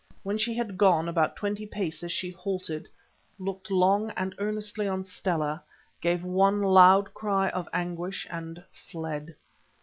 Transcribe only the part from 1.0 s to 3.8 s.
about twenty paces she halted, looked